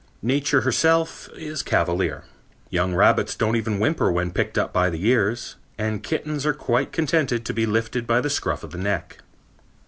[0.23, 2.23] Nature herself is cavalier.
[2.71, 6.91] Young rabbits don't even whimper when picked up by the ears, and kittens are quite
[6.91, 9.19] contented to be lifted by the scruff of the neck.